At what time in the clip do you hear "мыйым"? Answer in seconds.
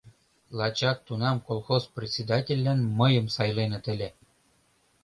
2.99-3.25